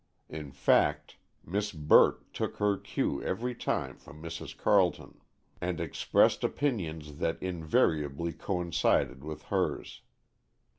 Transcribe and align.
In 0.29 0.51
fact, 0.51 1.17
Miss 1.45 1.71
Burt 1.71 2.33
took 2.33 2.57
her 2.57 2.75
cue 2.75 3.21
every 3.21 3.53
time 3.53 3.97
from 3.99 4.19
Mrs. 4.19 4.57
Carleton, 4.57 5.21
and 5.61 5.79
expressed 5.79 6.43
opinions 6.43 7.17
that 7.19 7.37
invariably 7.39 8.33
coincided 8.33 9.23
with 9.23 9.43
hers. 9.53 10.01